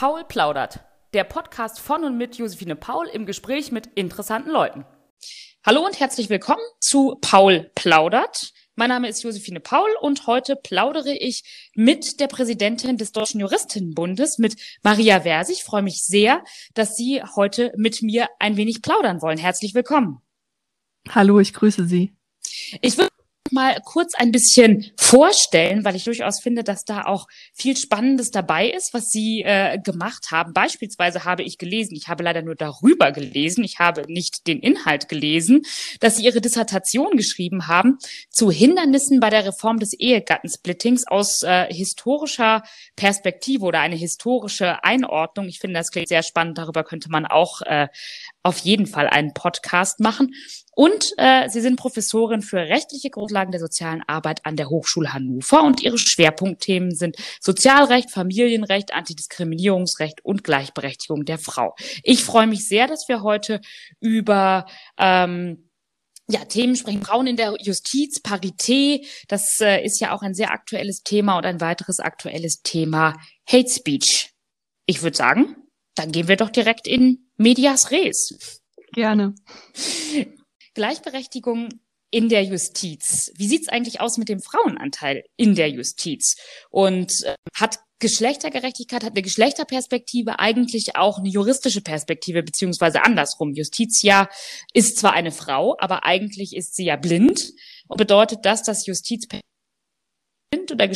[0.00, 0.80] Paul plaudert.
[1.12, 4.86] Der Podcast von und mit Josephine Paul im Gespräch mit interessanten Leuten.
[5.62, 8.54] Hallo und herzlich willkommen zu Paul plaudert.
[8.76, 14.38] Mein Name ist Josephine Paul und heute plaudere ich mit der Präsidentin des Deutschen Juristinnenbundes,
[14.38, 15.50] mit Maria Vers.
[15.50, 16.42] Ich freue mich sehr,
[16.72, 19.36] dass Sie heute mit mir ein wenig plaudern wollen.
[19.36, 20.22] Herzlich willkommen.
[21.10, 22.16] Hallo, ich grüße Sie.
[22.80, 23.09] Ich würde
[23.52, 28.70] mal kurz ein bisschen vorstellen, weil ich durchaus finde, dass da auch viel Spannendes dabei
[28.70, 30.52] ist, was Sie äh, gemacht haben.
[30.52, 35.08] Beispielsweise habe ich gelesen, ich habe leider nur darüber gelesen, ich habe nicht den Inhalt
[35.08, 35.62] gelesen,
[36.00, 37.98] dass Sie Ihre Dissertation geschrieben haben
[38.30, 42.62] zu Hindernissen bei der Reform des Ehegattensplittings aus äh, historischer
[42.96, 45.48] Perspektive oder eine historische Einordnung.
[45.48, 46.58] Ich finde, das klingt sehr spannend.
[46.58, 47.88] Darüber könnte man auch äh,
[48.42, 50.34] auf jeden Fall einen Podcast machen.
[50.80, 55.62] Und äh, Sie sind Professorin für rechtliche Grundlagen der sozialen Arbeit an der Hochschule Hannover
[55.62, 61.74] und Ihre Schwerpunktthemen sind Sozialrecht, Familienrecht, Antidiskriminierungsrecht und Gleichberechtigung der Frau.
[62.02, 63.60] Ich freue mich sehr, dass wir heute
[64.00, 64.64] über
[64.96, 65.68] ähm,
[66.30, 67.02] ja, Themen sprechen.
[67.02, 71.44] Frauen in der Justiz, Parität, das äh, ist ja auch ein sehr aktuelles Thema und
[71.44, 74.30] ein weiteres aktuelles Thema Hate Speech.
[74.86, 75.56] Ich würde sagen,
[75.94, 78.62] dann gehen wir doch direkt in Medias Res.
[78.94, 79.34] Gerne.
[80.74, 81.68] Gleichberechtigung
[82.10, 83.32] in der Justiz.
[83.36, 86.36] Wie sieht's eigentlich aus mit dem Frauenanteil in der Justiz?
[86.70, 93.52] Und äh, hat Geschlechtergerechtigkeit, hat eine Geschlechterperspektive eigentlich auch eine juristische Perspektive, beziehungsweise andersrum.
[93.52, 94.28] Justitia
[94.72, 97.52] ist zwar eine Frau, aber eigentlich ist sie ja blind.
[97.88, 100.88] Und bedeutet das, dass Justiz blind oder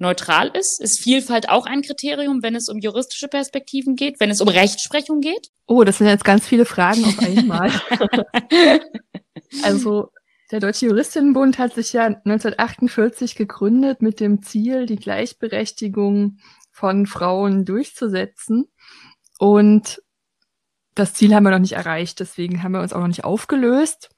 [0.00, 0.80] geschlechtsneutral ist?
[0.80, 5.20] Ist Vielfalt auch ein Kriterium, wenn es um juristische Perspektiven geht, wenn es um Rechtsprechung
[5.20, 5.50] geht?
[5.66, 7.70] Oh, das sind jetzt ganz viele Fragen auf einmal.
[9.62, 10.10] also
[10.50, 16.38] der Deutsche Juristinnenbund hat sich ja 1948 gegründet mit dem Ziel, die Gleichberechtigung
[16.72, 18.66] von Frauen durchzusetzen.
[19.38, 20.02] Und
[20.94, 24.10] das Ziel haben wir noch nicht erreicht, deswegen haben wir uns auch noch nicht aufgelöst.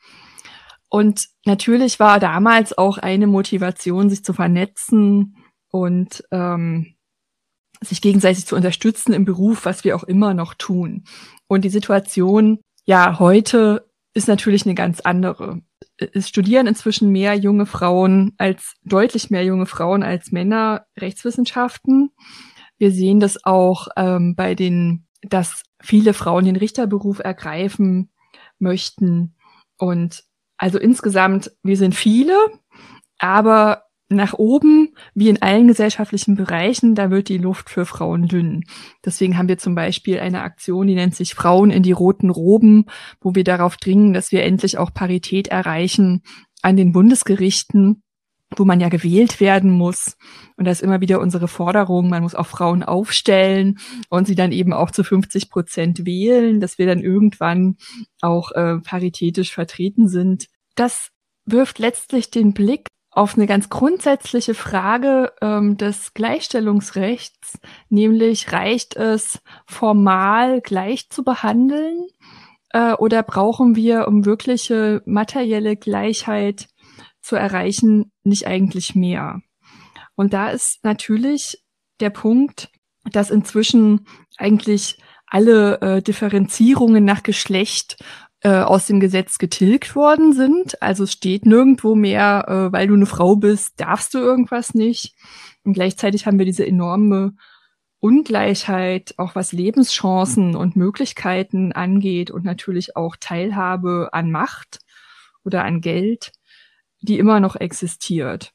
[0.89, 5.37] Und natürlich war damals auch eine Motivation, sich zu vernetzen
[5.73, 6.95] und ähm,
[7.81, 11.05] sich gegenseitig zu unterstützen im Beruf, was wir auch immer noch tun.
[11.49, 15.63] Und die Situation, ja, heute ist natürlich eine ganz andere.
[15.97, 22.11] Es studieren inzwischen mehr junge Frauen als, deutlich mehr junge Frauen als Männer Rechtswissenschaften.
[22.79, 28.13] Wir sehen das auch ähm, bei den, dass viele Frauen den Richterberuf ergreifen
[28.59, 29.35] möchten.
[29.79, 30.25] Und
[30.59, 32.37] also insgesamt, wir sind viele,
[33.19, 33.85] aber
[34.17, 38.65] nach oben, wie in allen gesellschaftlichen Bereichen, da wird die Luft für Frauen dünn.
[39.05, 42.87] Deswegen haben wir zum Beispiel eine Aktion, die nennt sich Frauen in die roten Roben,
[43.21, 46.23] wo wir darauf dringen, dass wir endlich auch Parität erreichen
[46.63, 48.03] an den Bundesgerichten,
[48.59, 50.17] wo man ja gewählt werden muss.
[50.57, 54.53] Und das ist immer wieder unsere Forderung, man muss auch Frauen aufstellen und sie dann
[54.53, 57.77] eben auch zu 50 Prozent wählen, dass wir dann irgendwann
[58.21, 60.47] auch äh, paritätisch vertreten sind.
[60.75, 61.09] Das
[61.45, 67.59] wirft letztlich den Blick auf eine ganz grundsätzliche Frage ähm, des Gleichstellungsrechts,
[67.91, 72.07] nämlich reicht es formal gleich zu behandeln
[72.71, 76.69] äh, oder brauchen wir, um wirkliche materielle Gleichheit
[77.21, 79.43] zu erreichen, nicht eigentlich mehr?
[80.17, 81.63] Und da ist natürlich
[82.01, 82.71] der Punkt,
[83.05, 84.07] dass inzwischen
[84.39, 88.03] eigentlich alle äh, Differenzierungen nach Geschlecht
[88.43, 90.81] äh, aus dem Gesetz getilgt worden sind.
[90.83, 95.15] Also es steht nirgendwo mehr, äh, weil du eine Frau bist, darfst du irgendwas nicht.
[95.65, 97.35] Und gleichzeitig haben wir diese enorme
[98.01, 104.81] Ungleichheit, auch was Lebenschancen und Möglichkeiten angeht und natürlich auch Teilhabe an Macht
[105.45, 106.33] oder an Geld,
[107.01, 108.53] die immer noch existiert.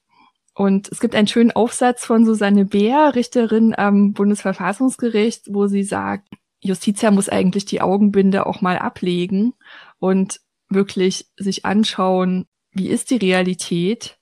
[0.54, 6.28] Und es gibt einen schönen Aufsatz von Susanne Beer, Richterin am Bundesverfassungsgericht, wo sie sagt,
[6.60, 9.54] Justitia muss eigentlich die Augenbinde auch mal ablegen
[10.00, 14.18] und wirklich sich anschauen, wie ist die Realität,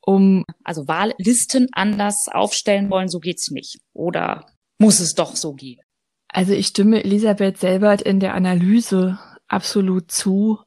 [0.00, 3.80] um also Wahllisten anders aufstellen wollen, so geht's nicht.
[3.92, 4.46] Oder
[4.78, 5.80] muss es doch so gehen?
[6.28, 9.18] Also ich stimme Elisabeth Selbert in der Analyse
[9.48, 10.58] absolut zu,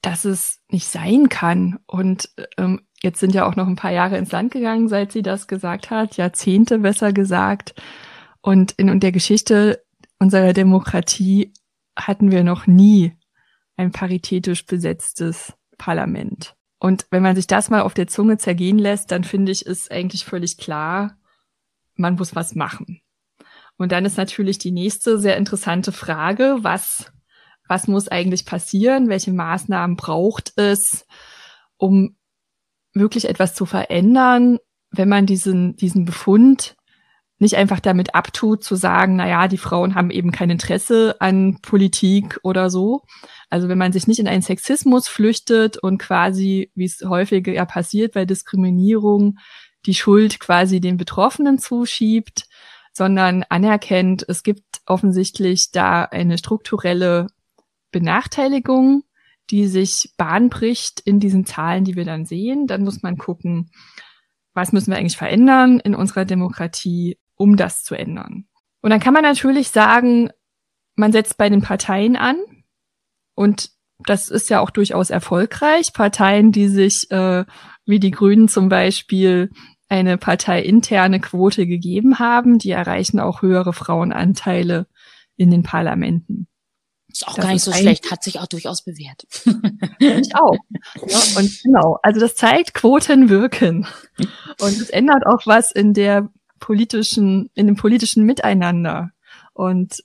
[0.00, 1.78] dass es nicht sein kann.
[1.86, 5.22] Und ähm, jetzt sind ja auch noch ein paar Jahre ins Land gegangen, seit sie
[5.22, 7.74] das gesagt hat, Jahrzehnte besser gesagt.
[8.40, 9.84] Und in, in der Geschichte
[10.22, 11.52] unserer Demokratie
[11.96, 13.18] hatten wir noch nie
[13.76, 16.54] ein paritätisch besetztes Parlament.
[16.78, 19.90] Und wenn man sich das mal auf der Zunge zergehen lässt, dann finde ich, ist
[19.90, 21.18] eigentlich völlig klar,
[21.96, 23.02] man muss was machen.
[23.76, 27.12] Und dann ist natürlich die nächste sehr interessante Frage, was,
[27.66, 29.08] was muss eigentlich passieren?
[29.08, 31.04] Welche Maßnahmen braucht es,
[31.78, 32.16] um
[32.94, 34.58] wirklich etwas zu verändern,
[34.92, 36.76] wenn man diesen, diesen Befund
[37.42, 41.58] nicht einfach damit abtut zu sagen, na ja, die Frauen haben eben kein Interesse an
[41.60, 43.02] Politik oder so.
[43.50, 47.64] Also wenn man sich nicht in einen Sexismus flüchtet und quasi, wie es häufiger ja
[47.64, 49.38] passiert bei Diskriminierung,
[49.86, 52.44] die Schuld quasi den Betroffenen zuschiebt,
[52.92, 57.26] sondern anerkennt, es gibt offensichtlich da eine strukturelle
[57.90, 59.02] Benachteiligung,
[59.50, 62.68] die sich Bahn bricht in diesen Zahlen, die wir dann sehen.
[62.68, 63.72] Dann muss man gucken,
[64.54, 68.46] was müssen wir eigentlich verändern in unserer Demokratie, um das zu ändern.
[68.82, 70.30] Und dann kann man natürlich sagen,
[70.94, 72.36] man setzt bei den Parteien an
[73.34, 73.70] und
[74.06, 75.92] das ist ja auch durchaus erfolgreich.
[75.92, 77.44] Parteien, die sich, äh,
[77.84, 79.50] wie die Grünen zum Beispiel,
[79.88, 84.86] eine parteiinterne Quote gegeben haben, die erreichen auch höhere Frauenanteile
[85.36, 86.46] in den Parlamenten.
[87.08, 89.26] Ist auch das gar nicht so schlecht, hat sich auch durchaus bewährt.
[89.98, 90.56] Ich auch.
[91.06, 93.86] Ja, und genau, also das zeigt, Quoten wirken.
[94.60, 96.30] Und es ändert auch was in der
[96.62, 99.10] politischen, in dem politischen Miteinander.
[99.52, 100.02] Und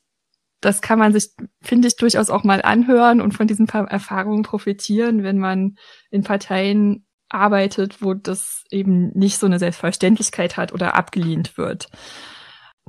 [0.60, 1.30] das kann man sich,
[1.62, 5.78] finde ich, durchaus auch mal anhören und von diesen Erfahrungen profitieren, wenn man
[6.10, 11.90] in Parteien arbeitet, wo das eben nicht so eine Selbstverständlichkeit hat oder abgelehnt wird.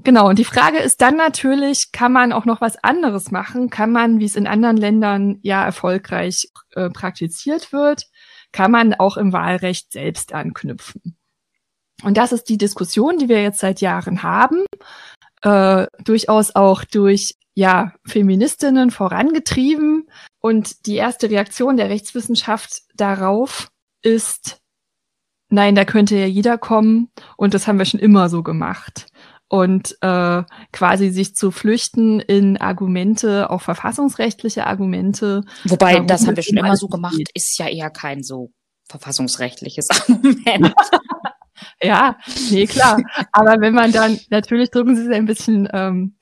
[0.05, 3.69] Genau, und die Frage ist dann natürlich, kann man auch noch was anderes machen?
[3.69, 8.05] Kann man, wie es in anderen Ländern ja erfolgreich äh, praktiziert wird,
[8.53, 11.18] kann man auch im Wahlrecht selbst anknüpfen?
[12.03, 14.65] Und das ist die Diskussion, die wir jetzt seit Jahren haben,
[15.43, 20.09] äh, durchaus auch durch ja Feministinnen vorangetrieben.
[20.41, 23.69] Und die erste Reaktion der Rechtswissenschaft darauf
[24.03, 24.59] ist,
[25.51, 29.07] nein, da könnte ja jeder kommen und das haben wir schon immer so gemacht
[29.49, 30.43] und äh,
[30.73, 35.43] quasi sich zu flüchten in Argumente, auch verfassungsrechtliche Argumente.
[35.65, 37.31] Wobei, das haben wir schon immer so gemacht, geht.
[37.35, 38.53] ist ja eher kein so
[38.89, 40.75] verfassungsrechtliches Argument.
[41.83, 42.17] Ja,
[42.51, 43.01] nee, klar.
[43.33, 46.17] Aber wenn man dann, natürlich drücken sie es ein bisschen ähm,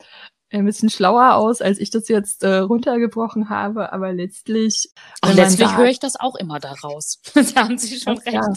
[0.51, 4.91] ein bisschen schlauer aus, als ich das jetzt äh, runtergebrochen habe, aber letztlich.
[5.21, 7.21] Ach, letztlich höre ich das auch immer daraus.
[7.35, 8.33] da haben Sie schon recht.
[8.33, 8.53] Ja.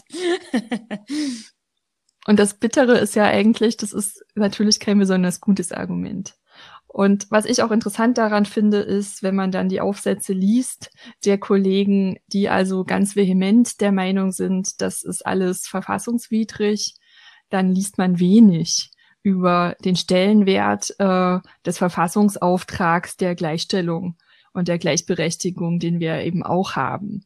[2.28, 6.36] Und das Bittere ist ja eigentlich, das ist natürlich kein besonders gutes Argument.
[6.92, 10.90] Und was ich auch interessant daran finde, ist, wenn man dann die Aufsätze liest
[11.24, 16.96] der Kollegen, die also ganz vehement der Meinung sind, das ist alles verfassungswidrig,
[17.50, 18.90] dann liest man wenig
[19.22, 24.18] über den Stellenwert äh, des Verfassungsauftrags der Gleichstellung
[24.54, 27.26] und der Gleichberechtigung, den wir eben auch haben.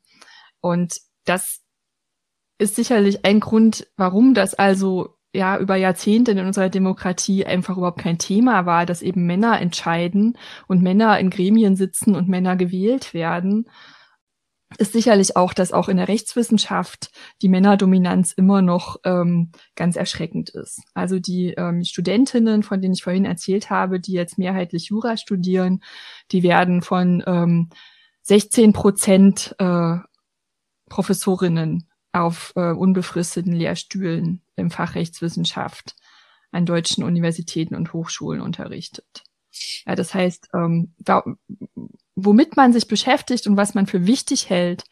[0.60, 1.62] Und das
[2.58, 8.00] ist sicherlich ein Grund, warum das also ja über Jahrzehnte in unserer Demokratie einfach überhaupt
[8.00, 10.38] kein Thema war, dass eben Männer entscheiden
[10.68, 13.68] und Männer in Gremien sitzen und Männer gewählt werden,
[14.78, 20.50] ist sicherlich auch, dass auch in der Rechtswissenschaft die Männerdominanz immer noch ähm, ganz erschreckend
[20.50, 20.82] ist.
[20.94, 25.84] Also die ähm, Studentinnen, von denen ich vorhin erzählt habe, die jetzt mehrheitlich Jura studieren,
[26.32, 27.70] die werden von ähm,
[28.24, 29.98] 16 Prozent äh,
[30.90, 35.96] Professorinnen auf äh, unbefristeten Lehrstühlen im Fach Rechtswissenschaft
[36.52, 39.24] an deutschen Universitäten und Hochschulen unterrichtet.
[39.86, 41.24] Ja, das heißt, ähm, da,
[42.16, 44.84] womit man sich beschäftigt und was man für wichtig hält,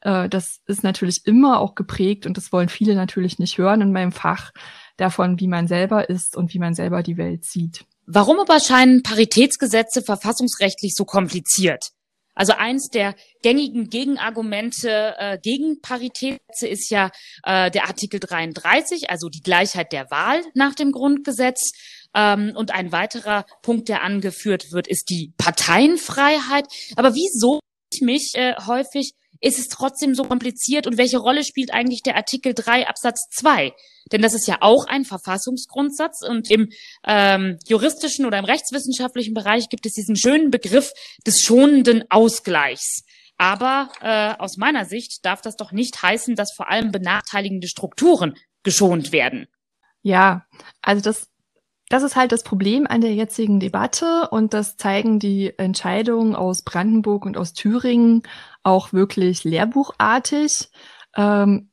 [0.00, 3.92] äh, das ist natürlich immer auch geprägt und das wollen viele natürlich nicht hören in
[3.92, 4.52] meinem Fach
[4.96, 7.84] davon, wie man selber ist und wie man selber die Welt sieht.
[8.06, 11.92] Warum aber scheinen Paritätsgesetze verfassungsrechtlich so kompliziert?
[12.34, 17.10] Also eins der gängigen Gegenargumente äh, gegen Paritätsgesetze ist ja
[17.44, 21.72] äh, der Artikel 33, also die Gleichheit der Wahl nach dem Grundgesetz.
[22.14, 26.66] Ähm, und ein weiterer Punkt, der angeführt wird, ist die Parteienfreiheit.
[26.96, 27.60] Aber wieso
[27.92, 29.12] ich mich äh, häufig
[29.42, 33.74] ist es trotzdem so kompliziert und welche Rolle spielt eigentlich der Artikel 3 Absatz 2?
[34.10, 36.70] Denn das ist ja auch ein Verfassungsgrundsatz und im
[37.04, 40.92] ähm, juristischen oder im rechtswissenschaftlichen Bereich gibt es diesen schönen Begriff
[41.26, 43.04] des schonenden Ausgleichs.
[43.36, 48.36] Aber äh, aus meiner Sicht darf das doch nicht heißen, dass vor allem benachteiligende Strukturen
[48.62, 49.48] geschont werden.
[50.02, 50.46] Ja,
[50.82, 51.28] also das
[51.92, 56.62] das ist halt das Problem an der jetzigen Debatte und das zeigen die Entscheidungen aus
[56.62, 58.22] Brandenburg und aus Thüringen
[58.62, 60.70] auch wirklich lehrbuchartig.
[61.14, 61.70] Ähm,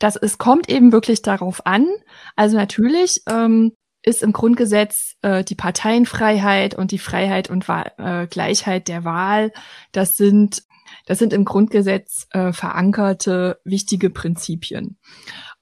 [0.00, 1.86] das, es kommt eben wirklich darauf an.
[2.34, 3.70] Also natürlich ähm,
[4.02, 9.52] ist im Grundgesetz äh, die Parteienfreiheit und die Freiheit und Wahl, äh, Gleichheit der Wahl,
[9.92, 10.64] das sind,
[11.06, 14.98] das sind im Grundgesetz äh, verankerte wichtige Prinzipien.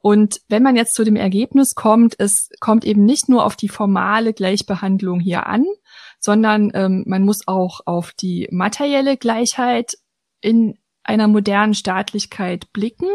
[0.02, 3.68] Und wenn man jetzt zu dem Ergebnis kommt, es kommt eben nicht nur auf die
[3.68, 5.64] formale Gleichbehandlung hier an,
[6.18, 9.94] sondern ähm, man muss auch auf die materielle Gleichheit
[10.40, 13.08] in einer modernen Staatlichkeit blicken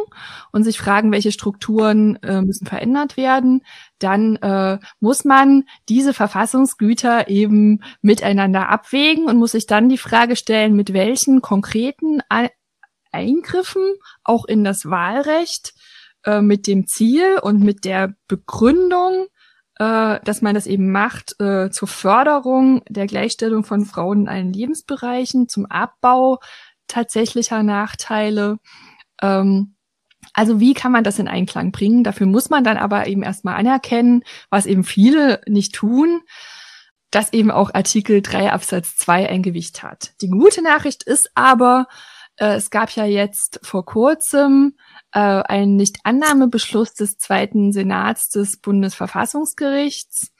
[0.52, 3.64] und sich fragen, welche Strukturen äh, müssen verändert werden,
[4.00, 10.36] dann äh, muss man diese Verfassungsgüter eben miteinander abwägen und muss sich dann die Frage
[10.36, 12.22] stellen, mit welchen konkreten
[13.12, 15.74] Eingriffen auch in das Wahlrecht
[16.26, 19.28] äh, mit dem Ziel und mit der Begründung,
[19.78, 24.54] äh, dass man das eben macht äh, zur Förderung der Gleichstellung von Frauen in allen
[24.54, 26.40] Lebensbereichen, zum Abbau
[26.88, 28.58] tatsächlicher Nachteile.
[29.22, 29.76] Ähm,
[30.34, 32.04] also wie kann man das in Einklang bringen?
[32.04, 36.22] Dafür muss man dann aber eben erstmal anerkennen, was eben viele nicht tun,
[37.12, 40.14] dass eben auch Artikel 3 Absatz 2 ein Gewicht hat.
[40.22, 41.88] Die gute Nachricht ist aber,
[42.38, 44.76] äh, es gab ja jetzt vor kurzem
[45.16, 50.34] äh, einen Nichtannahmebeschluss des zweiten Senats des Bundesverfassungsgerichts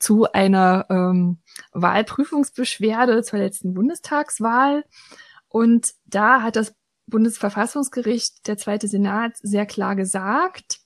[0.00, 1.38] zu einer ähm,
[1.72, 4.84] Wahlprüfungsbeschwerde zur letzten Bundestagswahl.
[5.48, 6.74] Und da hat das
[7.06, 10.80] Bundesverfassungsgericht, der zweite Senat, sehr klar gesagt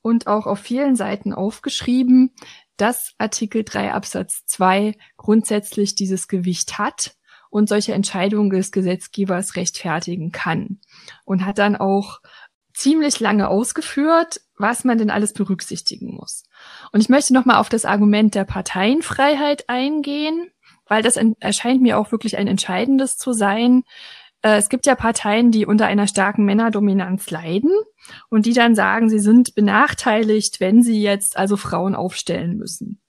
[0.00, 2.34] und auch auf vielen Seiten aufgeschrieben,
[2.76, 7.16] dass Artikel 3 Absatz 2 grundsätzlich dieses Gewicht hat
[7.50, 10.78] und solche Entscheidungen des Gesetzgebers rechtfertigen kann.
[11.24, 12.20] Und hat dann auch
[12.76, 16.44] ziemlich lange ausgeführt, was man denn alles berücksichtigen muss.
[16.92, 20.50] Und ich möchte nochmal auf das Argument der Parteienfreiheit eingehen
[20.86, 23.84] weil das erscheint mir auch wirklich ein entscheidendes zu sein.
[24.42, 27.72] Äh, es gibt ja Parteien, die unter einer starken Männerdominanz leiden
[28.28, 33.00] und die dann sagen, sie sind benachteiligt, wenn sie jetzt also Frauen aufstellen müssen.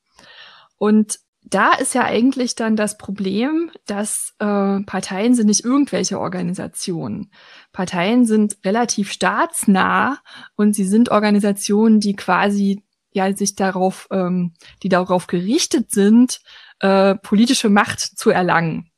[0.77, 7.31] Und da ist ja eigentlich dann das Problem, dass äh, Parteien sind nicht irgendwelche Organisationen.
[7.77, 10.17] Parteien sind relativ staatsnah
[10.55, 16.41] und sie sind Organisationen, die quasi ja sich darauf, ähm, die darauf gerichtet sind,
[16.79, 18.89] äh, politische Macht zu erlangen.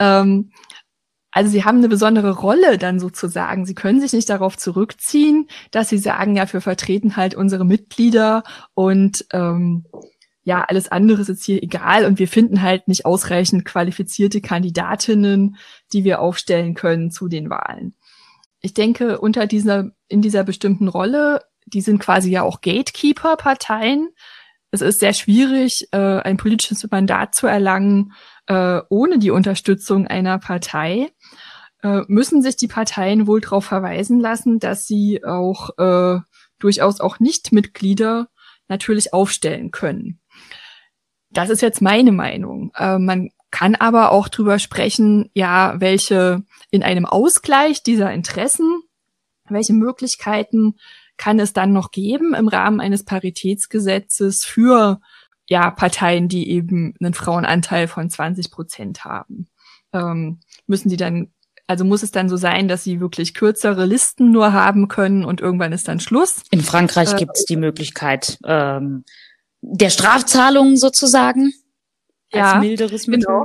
[0.00, 0.50] Ähm,
[1.30, 3.64] also sie haben eine besondere Rolle dann sozusagen.
[3.64, 8.42] Sie können sich nicht darauf zurückziehen, dass sie sagen, ja, wir vertreten halt unsere Mitglieder
[8.74, 9.86] und ähm,
[10.48, 15.56] ja, alles andere ist jetzt hier egal und wir finden halt nicht ausreichend qualifizierte Kandidatinnen,
[15.92, 17.94] die wir aufstellen können zu den Wahlen.
[18.62, 24.08] Ich denke, unter dieser, in dieser bestimmten Rolle, die sind quasi ja auch Gatekeeper-Parteien,
[24.70, 28.14] es ist sehr schwierig, äh, ein politisches Mandat zu erlangen
[28.46, 31.10] äh, ohne die Unterstützung einer Partei.
[31.82, 36.20] Äh, müssen sich die Parteien wohl darauf verweisen lassen, dass sie auch äh,
[36.58, 38.28] durchaus auch Nichtmitglieder
[38.66, 40.20] natürlich aufstellen können.
[41.30, 42.72] Das ist jetzt meine Meinung.
[42.76, 48.82] Äh, man kann aber auch drüber sprechen, ja, welche in einem Ausgleich dieser Interessen,
[49.48, 50.74] welche Möglichkeiten
[51.16, 55.00] kann es dann noch geben im Rahmen eines Paritätsgesetzes für
[55.48, 59.48] ja, Parteien, die eben einen Frauenanteil von 20 Prozent haben.
[59.92, 61.32] Ähm, müssen die dann,
[61.66, 65.40] also muss es dann so sein, dass sie wirklich kürzere Listen nur haben können und
[65.40, 66.42] irgendwann ist dann Schluss?
[66.50, 69.04] In Frankreich äh, gibt es die Möglichkeit ähm,
[69.60, 71.52] der Strafzahlungen sozusagen
[72.32, 73.26] als ja, milderes Mittel.
[73.26, 73.44] Genau.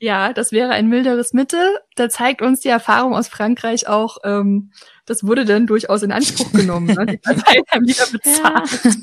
[0.00, 1.78] Ja, das wäre ein milderes Mittel.
[1.96, 4.72] Da zeigt uns die Erfahrung aus Frankreich auch, ähm,
[5.06, 6.86] das wurde dann durchaus in Anspruch genommen.
[6.86, 7.06] Ne?
[7.06, 8.96] Die Parteien haben wieder bezahlt.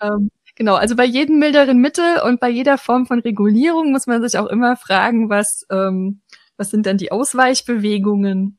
[0.00, 0.08] Ja.
[0.08, 4.22] ähm, genau, also bei jedem milderen Mittel und bei jeder Form von Regulierung muss man
[4.22, 6.20] sich auch immer fragen, was, ähm,
[6.56, 8.58] was sind dann die Ausweichbewegungen?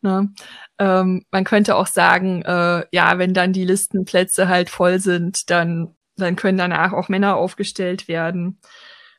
[0.00, 0.32] Ne?
[0.78, 5.94] Ähm, man könnte auch sagen, äh, ja, wenn dann die Listenplätze halt voll sind, dann,
[6.22, 8.60] dann können danach auch Männer aufgestellt werden.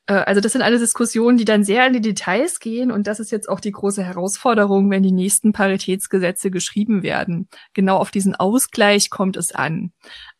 [0.09, 3.19] Äh, also das sind alle Diskussionen, die dann sehr in die Details gehen und das
[3.19, 7.47] ist jetzt auch die große Herausforderung, wenn die nächsten Paritätsgesetze geschrieben werden.
[7.73, 9.91] Genau auf diesen Ausgleich kommt es an.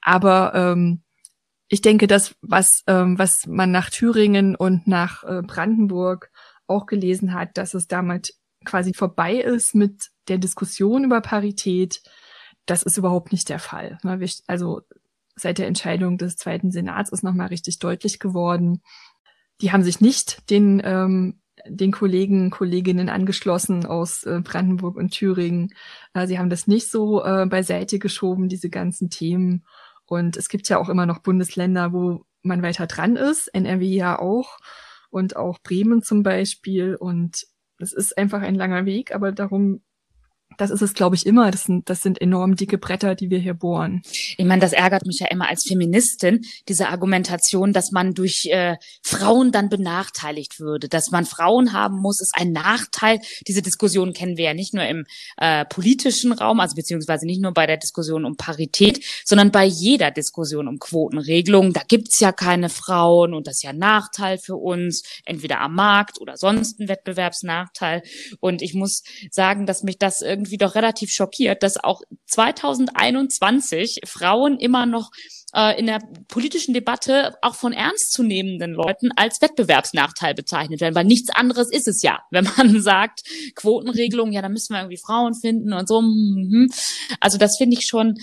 [0.01, 1.04] Aber ähm,
[1.70, 6.32] ich denke, das, was, ähm, was man nach Thüringen und nach äh, Brandenburg
[6.68, 8.34] auch gelesen hat, dass es damit
[8.66, 12.01] quasi vorbei ist mit der Diskussion über Parität,
[12.66, 13.98] das ist überhaupt nicht der Fall.
[14.04, 14.20] Ne?
[14.48, 14.82] Also
[15.39, 18.81] seit der Entscheidung des Zweiten Senats ist nochmal richtig deutlich geworden,
[19.62, 25.74] die haben sich nicht den, ähm, den Kollegen, Kolleginnen angeschlossen aus äh, Brandenburg und Thüringen.
[26.13, 29.65] Äh, sie haben das nicht so äh, beiseite geschoben, diese ganzen Themen.
[30.05, 34.17] Und es gibt ja auch immer noch Bundesländer, wo man weiter dran ist, NRW ja
[34.17, 34.58] auch
[35.10, 36.96] und auch Bremen zum Beispiel.
[36.96, 37.46] Und
[37.79, 39.81] es ist einfach ein langer Weg, aber darum
[40.60, 41.51] das ist es, glaube ich, immer.
[41.51, 44.01] Das sind, das sind enorm dicke Bretter, die wir hier bohren.
[44.38, 48.75] Ich meine, das ärgert mich ja immer als Feministin, diese Argumentation, dass man durch äh,
[49.01, 50.89] Frauen dann benachteiligt würde.
[50.89, 53.22] Dass man Frauen haben muss, ist ein Nachteil.
[53.48, 55.06] Diese Diskussion kennen wir ja nicht nur im
[55.38, 60.12] äh, politischen Raum, also beziehungsweise nicht nur bei der Diskussion um Parität, sondern bei jeder
[60.12, 61.72] Diskussion um Quotenregelungen.
[61.72, 65.75] Da gibt's ja keine Frauen und das ist ja ein Nachteil für uns, entweder am
[65.75, 68.04] Markt oder sonst ein Wettbewerbsnachteil.
[68.42, 74.58] Und ich muss sagen, dass mich das irgendwie doch relativ schockiert, dass auch 2021 Frauen
[74.58, 75.12] immer noch
[75.53, 81.29] äh, in der politischen Debatte auch von ernstzunehmenden Leuten als Wettbewerbsnachteil bezeichnet werden, weil nichts
[81.29, 82.20] anderes ist es ja.
[82.32, 83.22] Wenn man sagt,
[83.56, 86.01] Quotenregelung, ja, da müssen wir irgendwie Frauen finden und so.
[86.01, 86.70] Mhm.
[87.20, 88.15] Also das finde ich schon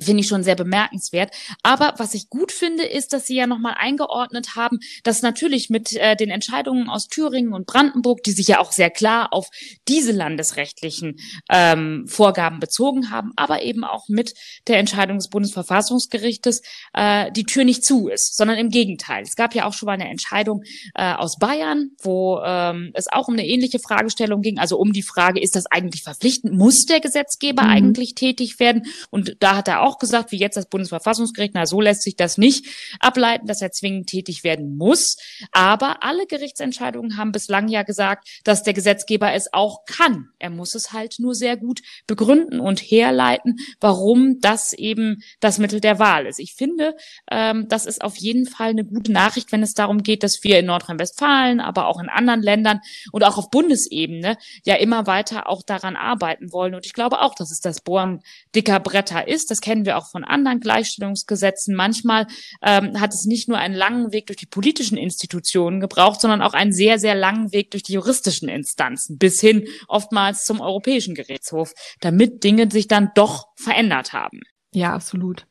[0.00, 1.34] finde ich schon sehr bemerkenswert.
[1.62, 5.94] Aber was ich gut finde, ist, dass Sie ja nochmal eingeordnet haben, dass natürlich mit
[5.96, 9.48] äh, den Entscheidungen aus Thüringen und Brandenburg, die sich ja auch sehr klar auf
[9.88, 11.16] diese landesrechtlichen
[11.50, 14.34] ähm, Vorgaben bezogen haben, aber eben auch mit
[14.66, 19.22] der Entscheidung des Bundesverfassungsgerichtes äh, die Tür nicht zu ist, sondern im Gegenteil.
[19.22, 20.62] Es gab ja auch schon mal eine Entscheidung
[20.94, 25.02] äh, aus Bayern, wo ähm, es auch um eine ähnliche Fragestellung ging, also um die
[25.02, 26.54] Frage, ist das eigentlich verpflichtend?
[26.54, 27.70] Muss der Gesetzgeber mhm.
[27.70, 28.86] eigentlich tätig werden?
[29.10, 32.38] Und da hat er auch gesagt, wie jetzt das Bundesverfassungsgericht, na, so lässt sich das
[32.38, 32.66] nicht
[33.00, 35.16] ableiten, dass er zwingend tätig werden muss.
[35.52, 40.28] Aber alle Gerichtsentscheidungen haben bislang ja gesagt, dass der Gesetzgeber es auch kann.
[40.38, 45.80] Er muss es halt nur sehr gut begründen und herleiten, warum das eben das Mittel
[45.80, 46.38] der Wahl ist.
[46.38, 46.96] Ich finde,
[47.30, 50.58] ähm, das ist auf jeden Fall eine gute Nachricht, wenn es darum geht, dass wir
[50.58, 52.80] in Nordrhein-Westfalen, aber auch in anderen Ländern
[53.12, 56.74] und auch auf Bundesebene ja immer weiter auch daran arbeiten wollen.
[56.74, 58.22] Und ich glaube auch, dass es das Bohren
[58.54, 59.50] dicker Bretter ist.
[59.50, 61.74] Das wir auch von anderen Gleichstellungsgesetzen.
[61.74, 62.26] Manchmal
[62.62, 66.54] ähm, hat es nicht nur einen langen Weg durch die politischen Institutionen gebraucht, sondern auch
[66.54, 71.72] einen sehr, sehr langen Weg durch die juristischen Instanzen bis hin oftmals zum Europäischen Gerichtshof,
[72.00, 74.40] damit Dinge sich dann doch verändert haben.
[74.72, 75.46] Ja, absolut.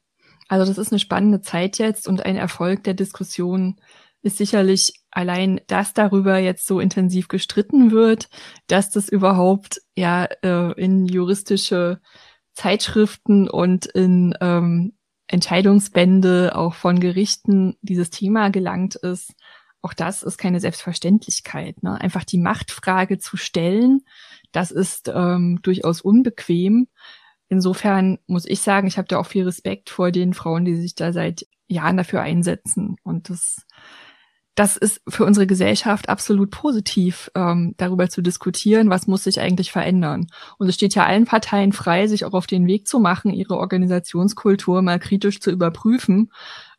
[0.48, 3.76] Also das ist eine spannende Zeit jetzt und ein Erfolg der Diskussion
[4.24, 8.30] ist sicherlich allein, dass darüber jetzt so intensiv gestritten wird,
[8.68, 12.00] dass das überhaupt ja äh, in juristische
[12.54, 14.94] Zeitschriften und in ähm,
[15.28, 19.34] Entscheidungsbände auch von Gerichten dieses Thema gelangt ist,
[19.82, 21.84] auch das ist keine Selbstverständlichkeit.
[21.84, 22.00] Ne?
[22.00, 24.02] Einfach die Machtfrage zu stellen,
[24.52, 26.88] das ist ähm, durchaus unbequem.
[27.50, 30.96] Insofern muss ich sagen, ich habe da auch viel Respekt vor den Frauen, die sich
[30.96, 32.96] da seit Jahren dafür einsetzen.
[33.04, 33.66] Und das
[34.56, 39.72] das ist für unsere Gesellschaft absolut positiv, ähm, darüber zu diskutieren, was muss sich eigentlich
[39.72, 40.28] verändern.
[40.58, 43.58] Und es steht ja allen Parteien frei, sich auch auf den Weg zu machen, ihre
[43.58, 46.32] Organisationskultur mal kritisch zu überprüfen,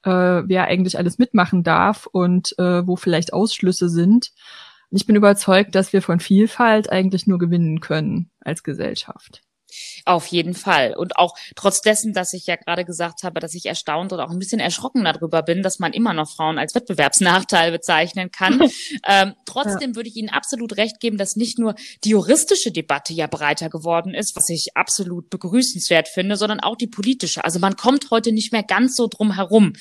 [0.04, 4.30] äh, wer eigentlich alles mitmachen darf und äh, wo vielleicht Ausschlüsse sind.
[4.90, 9.43] Ich bin überzeugt, dass wir von Vielfalt eigentlich nur gewinnen können als Gesellschaft.
[10.04, 10.94] Auf jeden Fall.
[10.96, 14.30] Und auch trotz dessen, dass ich ja gerade gesagt habe, dass ich erstaunt oder auch
[14.30, 18.60] ein bisschen erschrocken darüber bin, dass man immer noch Frauen als Wettbewerbsnachteil bezeichnen kann.
[19.08, 19.96] ähm, trotzdem ja.
[19.96, 24.14] würde ich Ihnen absolut recht geben, dass nicht nur die juristische Debatte ja breiter geworden
[24.14, 27.44] ist, was ich absolut begrüßenswert finde, sondern auch die politische.
[27.44, 29.72] Also man kommt heute nicht mehr ganz so drum herum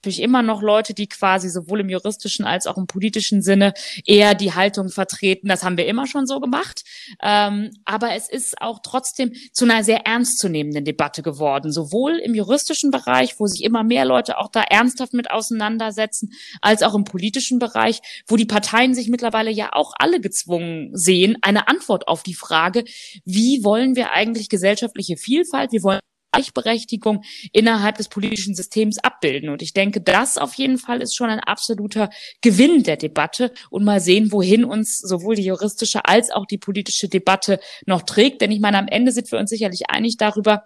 [0.00, 3.74] natürlich immer noch Leute, die quasi sowohl im juristischen als auch im politischen Sinne
[4.06, 5.48] eher die Haltung vertreten.
[5.48, 6.82] Das haben wir immer schon so gemacht.
[7.22, 12.90] Ähm, aber es ist auch trotzdem zu einer sehr ernstzunehmenden Debatte geworden, sowohl im juristischen
[12.90, 16.32] Bereich, wo sich immer mehr Leute auch da ernsthaft mit auseinandersetzen,
[16.62, 21.36] als auch im politischen Bereich, wo die Parteien sich mittlerweile ja auch alle gezwungen sehen,
[21.42, 22.84] eine Antwort auf die Frage,
[23.26, 26.00] wie wollen wir eigentlich gesellschaftliche Vielfalt, wie wollen
[26.32, 29.48] Gleichberechtigung innerhalb des politischen Systems abbilden.
[29.48, 33.84] Und ich denke, das auf jeden Fall ist schon ein absoluter Gewinn der Debatte und
[33.84, 38.40] mal sehen, wohin uns sowohl die juristische als auch die politische Debatte noch trägt.
[38.40, 40.64] Denn ich meine, am Ende sind wir uns sicherlich einig darüber,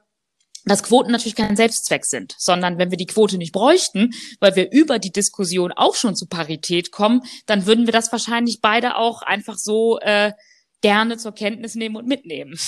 [0.67, 4.73] dass Quoten natürlich kein Selbstzweck sind, sondern wenn wir die Quote nicht bräuchten, weil wir
[4.73, 9.21] über die Diskussion auch schon zu Parität kommen, dann würden wir das wahrscheinlich beide auch
[9.21, 10.33] einfach so äh,
[10.81, 12.59] gerne zur Kenntnis nehmen und mitnehmen.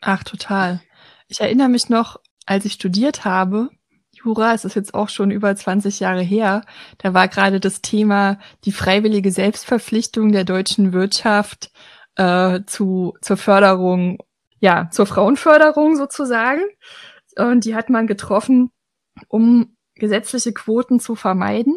[0.00, 0.80] Ach, total.
[1.28, 3.70] Ich erinnere mich noch, als ich studiert habe,
[4.12, 6.62] Jura, es ist jetzt auch schon über 20 Jahre her,
[6.98, 11.70] da war gerade das Thema die freiwillige Selbstverpflichtung der deutschen Wirtschaft
[12.16, 14.18] äh, zu, zur Förderung,
[14.60, 16.62] ja, zur Frauenförderung sozusagen.
[17.36, 18.70] Und die hat man getroffen,
[19.28, 21.76] um gesetzliche Quoten zu vermeiden.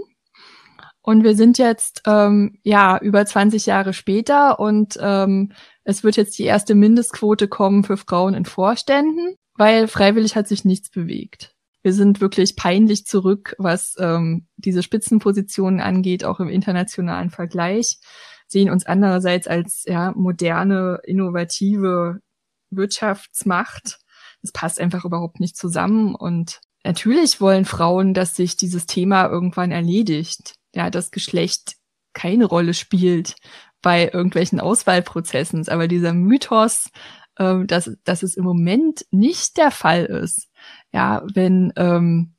[1.02, 5.54] Und wir sind jetzt ähm, ja über 20 Jahre später und ähm,
[5.88, 10.64] es wird jetzt die erste Mindestquote kommen für Frauen in Vorständen weil freiwillig hat sich
[10.64, 11.54] nichts bewegt.
[11.82, 18.00] Wir sind wirklich peinlich zurück, was ähm, diese Spitzenpositionen angeht, auch im internationalen Vergleich,
[18.48, 22.20] sehen uns andererseits als ja, moderne, innovative
[22.70, 24.00] Wirtschaftsmacht.
[24.42, 26.16] Das passt einfach überhaupt nicht zusammen.
[26.16, 30.56] Und natürlich wollen Frauen, dass sich dieses Thema irgendwann erledigt.
[30.76, 31.76] Ja, das Geschlecht
[32.14, 33.36] keine Rolle spielt
[33.82, 35.68] bei irgendwelchen Auswahlprozessen.
[35.68, 36.90] Aber dieser Mythos,
[37.38, 40.50] äh, dass, dass es im Moment nicht der Fall ist,
[40.92, 42.37] ja, wenn ähm,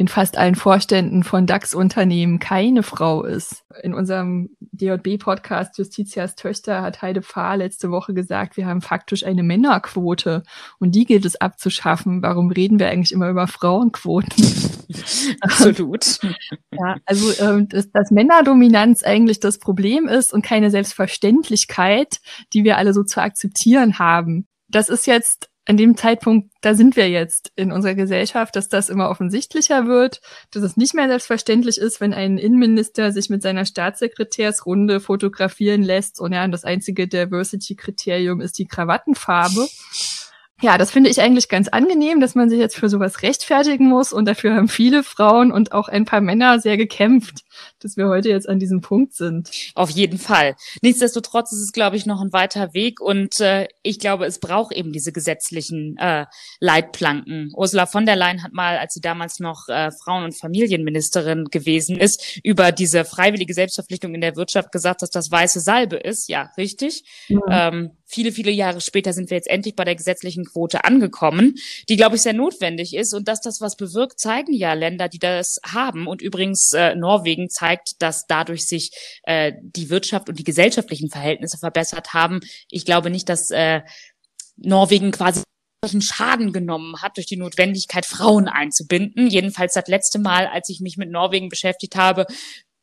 [0.00, 3.66] in fast allen Vorständen von DAX-Unternehmen keine Frau ist.
[3.82, 9.42] In unserem DJB-Podcast Justitias Töchter hat Heide Pfahl letzte Woche gesagt, wir haben faktisch eine
[9.42, 10.42] Männerquote
[10.78, 12.22] und die gilt es abzuschaffen.
[12.22, 14.42] Warum reden wir eigentlich immer über Frauenquoten?
[15.42, 16.18] Absolut.
[16.72, 22.20] ja, also ähm, dass, dass Männerdominanz eigentlich das Problem ist und keine Selbstverständlichkeit,
[22.54, 24.46] die wir alle so zu akzeptieren haben.
[24.68, 28.88] Das ist jetzt an dem Zeitpunkt, da sind wir jetzt in unserer Gesellschaft, dass das
[28.88, 33.64] immer offensichtlicher wird, dass es nicht mehr selbstverständlich ist, wenn ein Innenminister sich mit seiner
[33.64, 39.68] Staatssekretärsrunde fotografieren lässt und ja, das einzige Diversity-Kriterium ist die Krawattenfarbe.
[40.60, 44.12] Ja, das finde ich eigentlich ganz angenehm, dass man sich jetzt für sowas rechtfertigen muss
[44.12, 47.44] und dafür haben viele Frauen und auch ein paar Männer sehr gekämpft,
[47.80, 49.50] dass wir heute jetzt an diesem Punkt sind.
[49.74, 50.54] Auf jeden Fall.
[50.82, 54.72] Nichtsdestotrotz ist es, glaube ich, noch ein weiter Weg und äh, ich glaube, es braucht
[54.72, 56.26] eben diese gesetzlichen äh,
[56.60, 57.52] Leitplanken.
[57.54, 61.96] Ursula von der Leyen hat mal, als sie damals noch äh, Frauen- und Familienministerin gewesen
[61.96, 66.28] ist, über diese freiwillige Selbstverpflichtung in der Wirtschaft gesagt, dass das weiße Salbe ist.
[66.28, 67.04] Ja, richtig.
[67.28, 67.42] Mhm.
[67.50, 71.54] Ähm, viele, viele Jahre später sind wir jetzt endlich bei der gesetzlichen Quote angekommen,
[71.88, 73.14] die, glaube ich, sehr notwendig ist.
[73.14, 76.06] Und dass das was bewirkt, zeigen ja Länder, die das haben.
[76.06, 78.90] Und übrigens äh, Norwegen zeigt, dass dadurch sich
[79.22, 82.40] äh, die Wirtschaft und die gesellschaftlichen Verhältnisse verbessert haben.
[82.68, 83.80] Ich glaube nicht, dass äh,
[84.56, 85.42] Norwegen quasi
[85.82, 89.28] einen Schaden genommen hat durch die Notwendigkeit, Frauen einzubinden.
[89.28, 92.26] Jedenfalls das letzte Mal, als ich mich mit Norwegen beschäftigt habe,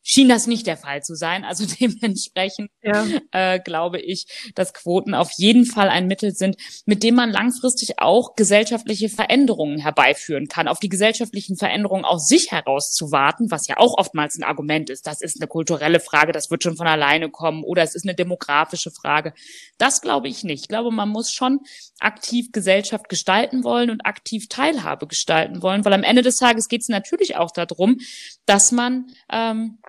[0.08, 1.43] schien das nicht der Fall zu sein.
[1.43, 3.06] Also dementsprechend ja.
[3.32, 8.00] äh, glaube ich, dass Quoten auf jeden Fall ein Mittel sind, mit dem man langfristig
[8.00, 10.70] auch gesellschaftliche Veränderungen herbeiführen kann.
[10.70, 14.89] Auf die gesellschaftlichen Veränderungen aus sich heraus zu warten, was ja auch oftmals ein Argument
[14.89, 15.06] ist.
[15.06, 18.15] Das ist eine kulturelle Frage, das wird schon von alleine kommen oder es ist eine
[18.15, 19.34] demografische Frage.
[19.78, 20.62] Das glaube ich nicht.
[20.62, 21.60] Ich glaube, man muss schon
[22.00, 26.82] aktiv Gesellschaft gestalten wollen und aktiv Teilhabe gestalten wollen, weil am Ende des Tages geht
[26.82, 28.00] es natürlich auch darum,
[28.46, 29.80] dass man ähm,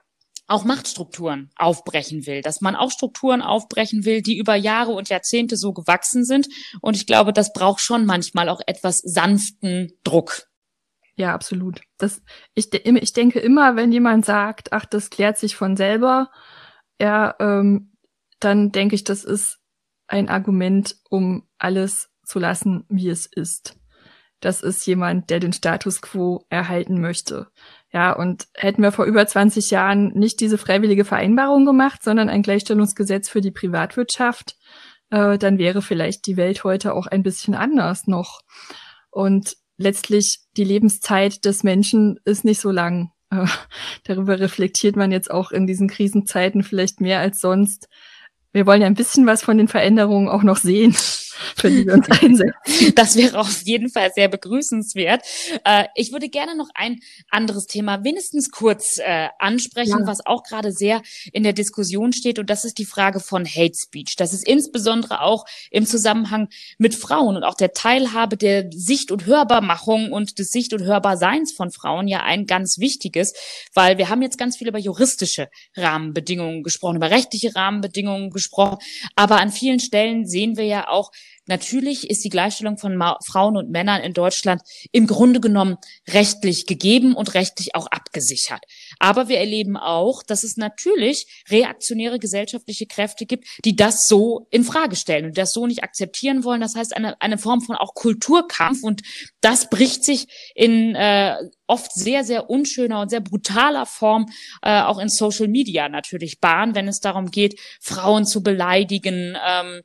[0.48, 5.56] auch Machtstrukturen aufbrechen will, dass man auch Strukturen aufbrechen will, die über Jahre und Jahrzehnte
[5.56, 6.48] so gewachsen sind.
[6.80, 10.48] Und ich glaube, das braucht schon manchmal auch etwas sanften Druck.
[11.16, 11.82] Ja, absolut.
[11.98, 12.22] Das,
[12.54, 16.30] ich, ich denke immer, wenn jemand sagt, ach, das klärt sich von selber,
[17.00, 17.92] ja, ähm,
[18.40, 19.58] dann denke ich, das ist
[20.06, 23.78] ein Argument, um alles zu lassen, wie es ist.
[24.40, 27.48] Das ist jemand, der den Status quo erhalten möchte.
[27.90, 32.42] Ja, und hätten wir vor über 20 Jahren nicht diese freiwillige Vereinbarung gemacht, sondern ein
[32.42, 34.56] Gleichstellungsgesetz für die Privatwirtschaft,
[35.10, 38.40] äh, dann wäre vielleicht die Welt heute auch ein bisschen anders noch.
[39.10, 43.10] Und letztlich die Lebenszeit des Menschen ist nicht so lang.
[43.30, 43.46] Äh,
[44.04, 47.88] darüber reflektiert man jetzt auch in diesen Krisenzeiten vielleicht mehr als sonst.
[48.52, 50.94] Wir wollen ja ein bisschen was von den Veränderungen auch noch sehen
[51.56, 52.94] für die wir uns einsetzen.
[52.94, 55.22] Das wäre auf jeden Fall sehr begrüßenswert.
[55.64, 60.06] Äh, ich würde gerne noch ein anderes Thema wenigstens kurz äh, ansprechen, ja.
[60.06, 62.38] was auch gerade sehr in der Diskussion steht.
[62.38, 64.16] Und das ist die Frage von Hate Speech.
[64.16, 66.48] Das ist insbesondere auch im Zusammenhang
[66.78, 71.52] mit Frauen und auch der Teilhabe der Sicht- und Hörbarmachung und des Sicht- und Hörbarseins
[71.52, 73.34] von Frauen ja ein ganz wichtiges,
[73.74, 78.78] weil wir haben jetzt ganz viel über juristische Rahmenbedingungen gesprochen, über rechtliche Rahmenbedingungen gesprochen.
[79.16, 81.10] Aber an vielen Stellen sehen wir ja auch,
[81.48, 85.76] Natürlich ist die Gleichstellung von Ma Frauen und Männern in Deutschland im Grunde genommen
[86.08, 88.64] rechtlich gegeben und rechtlich auch abgesichert.
[88.98, 94.62] Aber wir erleben auch, dass es natürlich reaktionäre gesellschaftliche Kräfte gibt, die das so in
[94.62, 96.60] Frage stellen und das so nicht akzeptieren wollen.
[96.60, 99.02] Das heißt, eine, eine Form von auch Kulturkampf und
[99.40, 104.26] das bricht sich in äh, oft sehr, sehr unschöner und sehr brutaler Form
[104.62, 109.82] äh, auch in Social Media natürlich Bahn, wenn es darum geht, Frauen zu beleidigen, ähm,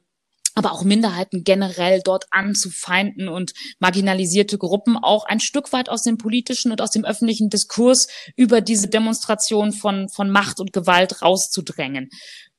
[0.56, 6.18] aber auch Minderheiten generell dort anzufeinden und marginalisierte Gruppen auch ein Stück weit aus dem
[6.18, 12.10] politischen und aus dem öffentlichen Diskurs über diese Demonstration von, von Macht und Gewalt rauszudrängen.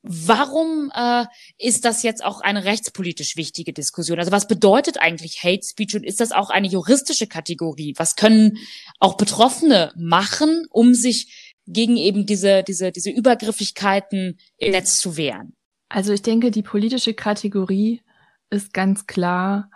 [0.07, 1.25] Warum äh,
[1.57, 4.19] ist das jetzt auch eine rechtspolitisch wichtige Diskussion?
[4.19, 7.95] Also was bedeutet eigentlich Hate Speech und ist das auch eine juristische Kategorie?
[7.97, 8.59] Was können
[8.99, 15.55] auch Betroffene machen, um sich gegen eben diese, diese, diese Übergriffigkeiten im Netz zu wehren?
[15.95, 18.01] Also ich denke, die politische Kategorie
[18.49, 19.69] ist ganz klar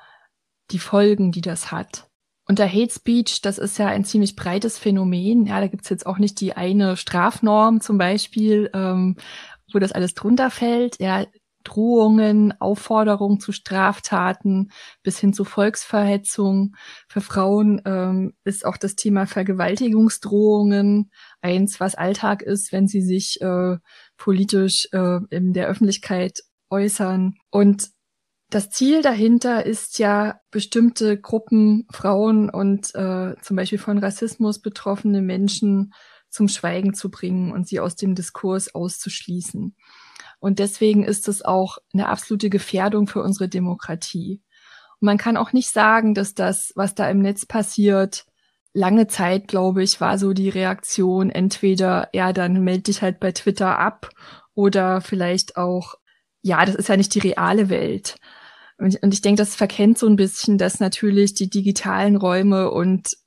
[0.70, 2.10] die Folgen, die das hat.
[2.46, 5.46] Und der Hate Speech, das ist ja ein ziemlich breites Phänomen.
[5.46, 9.16] Ja, da gibt's jetzt auch nicht die eine Strafnorm zum Beispiel, ähm,
[9.72, 11.00] wo das alles drunter fällt.
[11.00, 11.24] Ja,
[11.64, 14.72] Drohungen, Aufforderungen zu Straftaten
[15.04, 16.76] bis hin zu Volksverhetzung.
[17.08, 23.42] Für Frauen ähm, ist auch das Thema Vergewaltigungsdrohungen eins, was Alltag ist, wenn sie sich
[23.42, 23.78] äh,
[24.18, 27.36] politisch äh, in der Öffentlichkeit äußern.
[27.50, 27.90] Und
[28.50, 35.22] das Ziel dahinter ist ja, bestimmte Gruppen, Frauen und äh, zum Beispiel von Rassismus betroffene
[35.22, 35.94] Menschen
[36.30, 39.76] zum Schweigen zu bringen und sie aus dem Diskurs auszuschließen.
[40.40, 44.42] Und deswegen ist es auch eine absolute Gefährdung für unsere Demokratie.
[45.00, 48.26] Und man kann auch nicht sagen, dass das, was da im Netz passiert,
[48.80, 53.34] lange Zeit, glaube ich, war so die Reaktion entweder, ja, dann melde dich halt bei
[53.34, 54.10] Twitter ab
[54.56, 55.96] oder vielleicht auch,
[56.42, 58.16] ja, das ist ja nicht die reale Welt.
[58.78, 63.18] Und ich denke, das verkennt so ein bisschen, dass natürlich die digitalen Räume und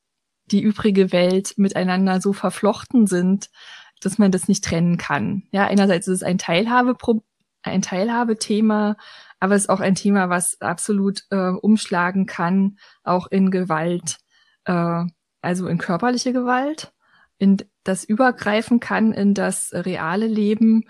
[0.46, 3.50] die übrige Welt miteinander so verflochten sind,
[4.00, 5.42] dass man das nicht trennen kann.
[5.52, 6.96] Ja, einerseits ist es ein Teilhabe
[7.62, 8.96] ein Teilhabethema,
[9.38, 14.16] aber es ist auch ein Thema, was absolut äh, umschlagen kann, auch in Gewalt,
[14.64, 15.04] äh,
[15.42, 16.92] also in körperliche Gewalt,
[17.38, 20.85] in das übergreifen kann in das reale Leben,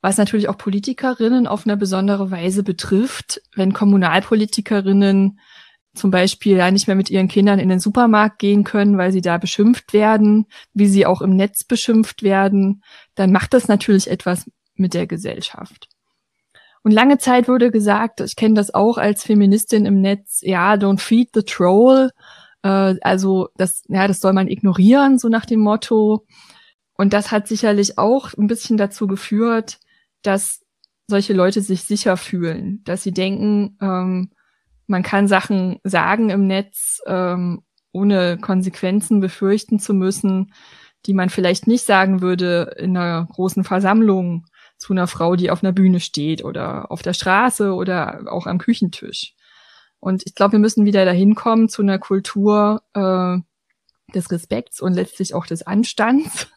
[0.00, 5.38] was natürlich auch Politikerinnen auf eine besondere Weise betrifft, wenn Kommunalpolitikerinnen
[5.94, 9.20] zum Beispiel ja nicht mehr mit ihren Kindern in den Supermarkt gehen können, weil sie
[9.20, 12.82] da beschimpft werden, wie sie auch im Netz beschimpft werden,
[13.14, 15.88] dann macht das natürlich etwas mit der Gesellschaft.
[16.82, 21.00] Und lange Zeit wurde gesagt, ich kenne das auch als Feministin im Netz, ja, don't
[21.00, 22.10] feed the troll.
[22.64, 26.26] Äh, also das, ja, das soll man ignorieren, so nach dem Motto.
[26.96, 29.78] Und das hat sicherlich auch ein bisschen dazu geführt,
[30.22, 30.62] dass
[31.06, 34.30] solche Leute sich sicher fühlen, dass sie denken, ähm,
[34.86, 40.52] man kann Sachen sagen im Netz, ähm, ohne Konsequenzen befürchten zu müssen,
[41.06, 44.46] die man vielleicht nicht sagen würde in einer großen Versammlung
[44.78, 48.58] zu einer Frau, die auf einer Bühne steht oder auf der Straße oder auch am
[48.58, 49.34] Küchentisch.
[50.04, 53.38] Und ich glaube, wir müssen wieder dahin kommen zu einer Kultur äh,
[54.14, 56.48] des Respekts und letztlich auch des Anstands.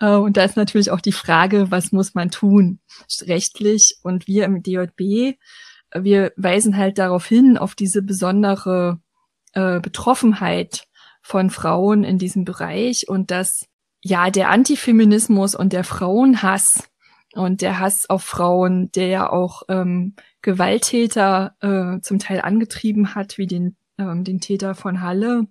[0.00, 2.80] Äh, und da ist natürlich auch die Frage, was muss man tun
[3.26, 3.98] rechtlich?
[4.02, 5.36] Und wir im DJB
[5.94, 9.00] wir weisen halt darauf hin, auf diese besondere
[9.52, 10.86] äh, Betroffenheit
[11.22, 13.66] von Frauen in diesem Bereich und dass
[14.02, 16.88] ja der Antifeminismus und der Frauenhass
[17.34, 23.38] und der Hass auf Frauen, der ja auch ähm, Gewalttäter äh, zum Teil angetrieben hat,
[23.38, 25.48] wie den, ähm, den Täter von Halle,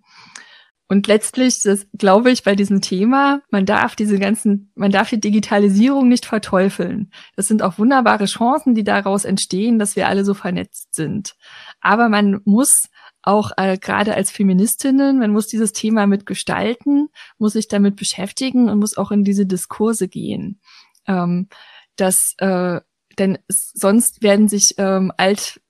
[0.94, 5.20] und letztlich, das glaube ich, bei diesem Thema, man darf diese ganzen, man darf die
[5.20, 7.12] Digitalisierung nicht verteufeln.
[7.36, 11.36] Das sind auch wunderbare Chancen, die daraus entstehen, dass wir alle so vernetzt sind.
[11.82, 12.90] Aber man muss
[13.24, 17.08] auch äh, gerade als Feministinnen, man muss dieses Thema mitgestalten,
[17.40, 20.60] muss sich damit beschäftigen und muss auch in diese Diskurse gehen.
[21.08, 21.48] Ähm,
[21.96, 22.82] das, äh,
[23.20, 25.62] denn sonst werden sich ähm, alt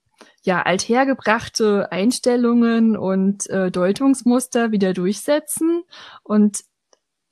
[0.42, 5.84] ja althergebrachte Einstellungen und äh, Deutungsmuster wieder durchsetzen.
[6.22, 6.64] Und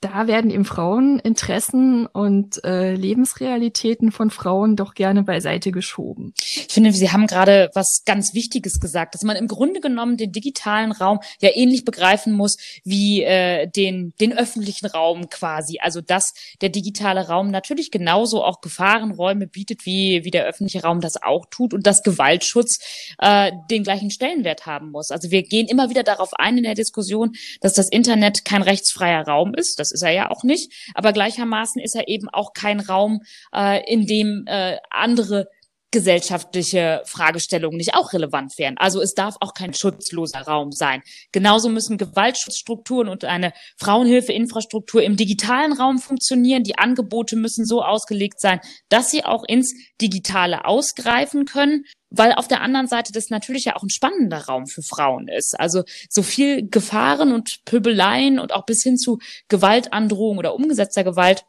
[0.02, 6.34] da werden eben Fraueninteressen und äh, Lebensrealitäten von Frauen doch gerne beiseite geschoben.
[6.36, 10.32] Ich finde, Sie haben gerade was ganz Wichtiges gesagt, dass man im Grunde genommen den
[10.32, 15.78] digitalen Raum ja ähnlich begreifen muss wie äh, den, den öffentlichen Raum quasi.
[15.80, 21.00] Also dass der digitale Raum natürlich genauso auch Gefahrenräume bietet, wie, wie der öffentliche Raum
[21.00, 22.80] das auch tut und dass Gewaltschutz
[23.18, 25.12] äh, den gleichen Stellenwert haben muss.
[25.12, 29.28] Also wir gehen immer wieder darauf ein in der Diskussion, dass das Internet kein rechtsfreier
[29.28, 29.78] Raum ist.
[29.78, 30.72] Das ist er ja auch nicht.
[30.94, 33.20] Aber gleichermaßen ist er eben auch kein Raum,
[33.54, 35.48] äh, in dem äh, andere
[35.92, 38.78] gesellschaftliche Fragestellungen nicht auch relevant wären.
[38.78, 41.02] Also es darf auch kein schutzloser Raum sein.
[41.30, 46.64] Genauso müssen Gewaltschutzstrukturen und eine Frauenhilfeinfrastruktur im digitalen Raum funktionieren.
[46.64, 52.48] Die Angebote müssen so ausgelegt sein, dass sie auch ins Digitale ausgreifen können weil auf
[52.48, 55.58] der anderen Seite das natürlich ja auch ein spannender Raum für Frauen ist.
[55.58, 61.44] Also so viel Gefahren und Pöbeleien und auch bis hin zu Gewaltandrohung oder umgesetzter Gewalt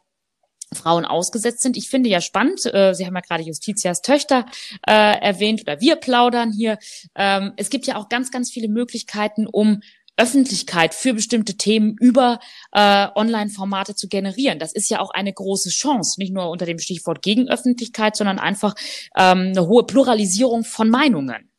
[0.72, 1.76] Frauen ausgesetzt sind.
[1.76, 4.46] Ich finde ja spannend, äh, Sie haben ja gerade Justitias Töchter
[4.86, 6.78] äh, erwähnt oder wir plaudern hier.
[7.14, 9.82] Ähm, es gibt ja auch ganz, ganz viele Möglichkeiten, um
[10.16, 12.38] Öffentlichkeit für bestimmte Themen über
[12.72, 14.58] äh, Online-Formate zu generieren.
[14.58, 18.74] Das ist ja auch eine große Chance, nicht nur unter dem Stichwort Gegenöffentlichkeit, sondern einfach
[19.16, 21.50] ähm, eine hohe Pluralisierung von Meinungen.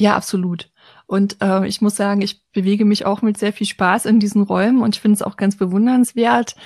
[0.00, 0.70] Ja, absolut.
[1.06, 4.42] Und äh, ich muss sagen, ich bewege mich auch mit sehr viel Spaß in diesen
[4.42, 6.56] Räumen und ich finde es auch ganz bewundernswert,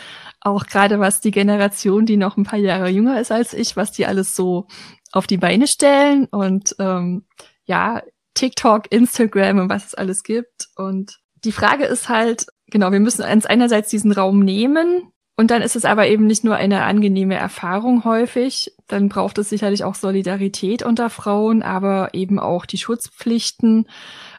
[0.40, 3.90] auch gerade was die Generation, die noch ein paar Jahre jünger ist als ich, was
[3.90, 4.68] die alles so
[5.10, 7.24] auf die Beine stellen und ähm,
[7.64, 8.02] ja,
[8.34, 10.68] TikTok, Instagram und was es alles gibt.
[10.76, 15.62] Und die Frage ist halt, genau, wir müssen uns einerseits diesen Raum nehmen und dann
[15.62, 19.96] ist es aber eben nicht nur eine angenehme Erfahrung häufig, dann braucht es sicherlich auch
[19.96, 23.88] Solidarität unter Frauen, aber eben auch die Schutzpflichten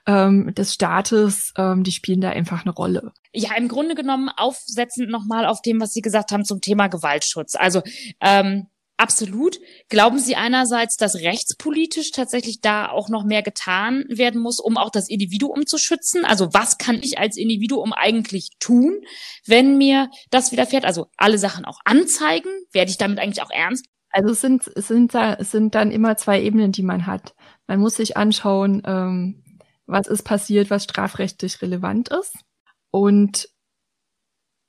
[0.07, 3.11] ähm, des Staates, ähm, die spielen da einfach eine Rolle.
[3.33, 7.55] Ja, im Grunde genommen aufsetzend nochmal auf dem, was Sie gesagt haben zum Thema Gewaltschutz.
[7.55, 7.81] Also
[8.21, 9.59] ähm, Absolut.
[9.89, 14.89] Glauben Sie einerseits, dass rechtspolitisch tatsächlich da auch noch mehr getan werden muss, um auch
[14.89, 16.23] das Individuum zu schützen?
[16.23, 19.01] Also was kann ich als Individuum eigentlich tun,
[19.45, 20.85] wenn mir das widerfährt?
[20.85, 22.49] Also alle Sachen auch anzeigen?
[22.71, 23.85] Werde ich damit eigentlich auch ernst?
[24.11, 27.35] Also es sind, es sind, da, es sind dann immer zwei Ebenen, die man hat.
[27.67, 29.43] Man muss sich anschauen, ähm,
[29.87, 32.33] was ist passiert, was strafrechtlich relevant ist.
[32.91, 33.49] Und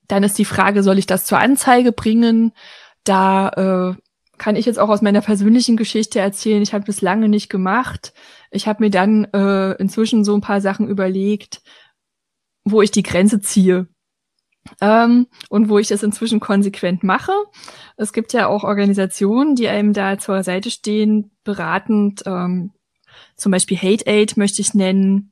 [0.08, 2.52] dann ist die Frage, soll ich das zur Anzeige bringen?
[3.04, 4.05] Da äh,
[4.38, 6.62] kann ich jetzt auch aus meiner persönlichen Geschichte erzählen.
[6.62, 8.12] Ich habe das lange nicht gemacht.
[8.50, 11.62] Ich habe mir dann äh, inzwischen so ein paar Sachen überlegt,
[12.64, 13.88] wo ich die Grenze ziehe.
[14.80, 17.32] Ähm, und wo ich das inzwischen konsequent mache.
[17.96, 22.24] Es gibt ja auch Organisationen, die einem da zur Seite stehen, beratend.
[22.26, 22.72] Ähm,
[23.36, 25.30] zum Beispiel Hate Aid möchte ich nennen.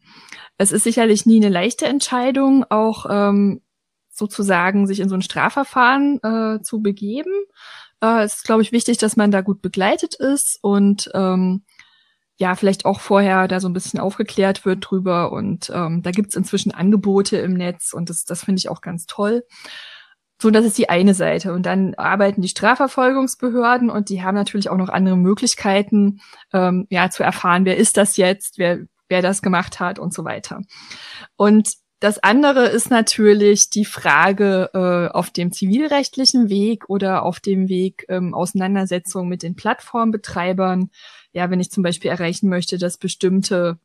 [0.57, 3.61] Es ist sicherlich nie eine leichte Entscheidung, auch ähm,
[4.09, 7.33] sozusagen sich in so ein Strafverfahren äh, zu begeben.
[8.05, 11.65] Äh, ist, glaube ich, wichtig, dass man da gut begleitet ist und ähm,
[12.37, 15.33] ja, vielleicht auch vorher da so ein bisschen aufgeklärt wird drüber.
[15.33, 19.07] Und ähm, da gibt's inzwischen Angebote im Netz und das, das finde ich auch ganz
[19.07, 19.45] toll.
[20.43, 21.55] So, das ist die eine Seite.
[21.55, 26.21] Und dann arbeiten die Strafverfolgungsbehörden und die haben natürlich auch noch andere Möglichkeiten,
[26.53, 30.25] ähm, ja, zu erfahren, wer ist das jetzt, wer, wer das gemacht hat und so
[30.25, 30.61] weiter.
[31.37, 31.73] Und
[32.05, 38.05] das andere ist natürlich die Frage äh, auf dem zivilrechtlichen Weg oder auf dem Weg
[38.11, 40.91] ähm, Auseinandersetzung mit den Plattformbetreibern.
[41.33, 43.79] Ja, wenn ich zum Beispiel erreichen möchte, dass bestimmte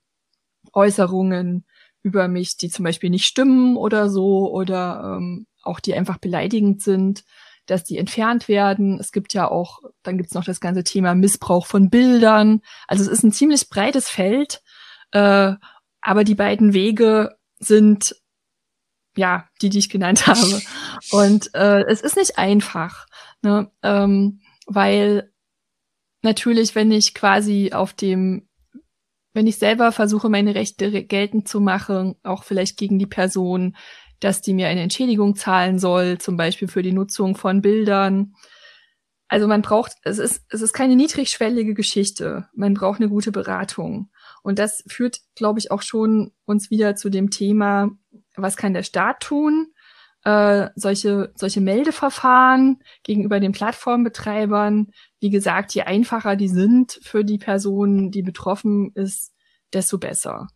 [0.73, 1.63] Äußerungen
[2.03, 6.81] über mich, die zum Beispiel nicht stimmen oder so, oder ähm, auch die einfach beleidigend
[6.81, 7.23] sind,
[7.67, 8.99] dass die entfernt werden.
[8.99, 12.63] Es gibt ja auch, dann gibt es noch das ganze Thema Missbrauch von Bildern.
[12.85, 14.61] Also es ist ein ziemlich breites Feld,
[15.11, 15.53] äh,
[16.01, 18.15] aber die beiden Wege sind
[19.15, 20.61] ja die, die ich genannt habe.
[21.11, 23.05] Und äh, es ist nicht einfach,
[23.41, 23.71] ne?
[23.83, 25.31] ähm, weil
[26.21, 28.47] natürlich, wenn ich quasi auf dem,
[29.33, 33.75] wenn ich selber versuche, meine Rechte geltend zu machen, auch vielleicht gegen die Person,
[34.19, 38.33] dass die mir eine Entschädigung zahlen soll, zum Beispiel für die Nutzung von Bildern.
[39.27, 42.49] Also man braucht, es ist, es ist keine niedrigschwellige Geschichte.
[42.53, 44.09] Man braucht eine gute Beratung.
[44.43, 47.89] Und das führt, glaube ich, auch schon uns wieder zu dem Thema,
[48.35, 49.73] was kann der Staat tun?
[50.23, 57.37] Äh, solche, solche Meldeverfahren gegenüber den Plattformbetreibern, wie gesagt, je einfacher die sind für die
[57.37, 59.33] Person, die betroffen ist,
[59.71, 60.47] desto besser.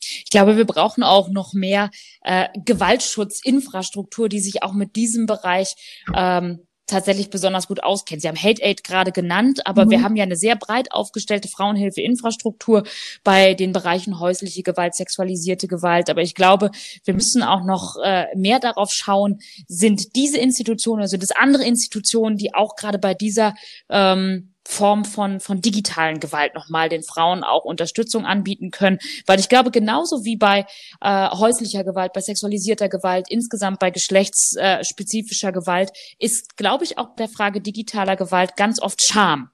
[0.00, 1.90] Ich glaube, wir brauchen auch noch mehr
[2.22, 5.74] äh, Gewaltschutzinfrastruktur, die sich auch mit diesem Bereich
[6.14, 8.22] ähm, tatsächlich besonders gut auskennt.
[8.22, 9.90] Sie haben Hate Aid gerade genannt, aber mhm.
[9.90, 12.84] wir haben ja eine sehr breit aufgestellte Frauenhilfeinfrastruktur
[13.24, 16.10] bei den Bereichen häusliche Gewalt, sexualisierte Gewalt.
[16.10, 16.70] Aber ich glaube,
[17.04, 22.36] wir müssen auch noch äh, mehr darauf schauen, sind diese Institutionen, also das andere Institutionen,
[22.36, 23.54] die auch gerade bei dieser
[23.88, 28.98] ähm, Form von, von digitalen Gewalt nochmal den Frauen auch Unterstützung anbieten können.
[29.26, 30.66] Weil ich glaube, genauso wie bei
[31.00, 37.28] äh, häuslicher Gewalt, bei sexualisierter Gewalt, insgesamt bei geschlechtsspezifischer Gewalt, ist, glaube ich, auch der
[37.28, 39.50] Frage digitaler Gewalt ganz oft Scham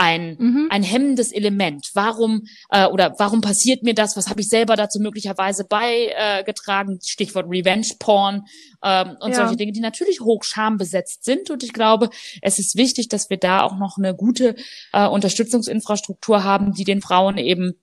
[0.00, 0.68] ein, mhm.
[0.70, 1.90] ein hemmendes Element.
[1.92, 4.16] Warum äh, oder warum passiert mir das?
[4.16, 6.94] Was habe ich selber dazu möglicherweise beigetragen?
[6.96, 8.46] Äh, Stichwort Revenge Porn
[8.82, 9.36] ähm, und ja.
[9.36, 11.50] solche Dinge, die natürlich hoch schambesetzt sind.
[11.50, 12.08] Und ich glaube,
[12.40, 14.56] es ist wichtig, dass wir da auch noch eine gute
[14.94, 17.74] äh, Unterstützungsinfrastruktur haben, die den Frauen eben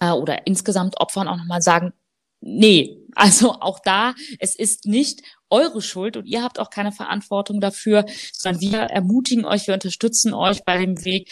[0.00, 1.94] äh, oder insgesamt Opfern auch nochmal sagen,
[2.40, 7.60] nee, also auch da, es ist nicht eure Schuld und ihr habt auch keine Verantwortung
[7.60, 11.30] dafür, sondern wir ermutigen euch, wir unterstützen euch bei dem Weg,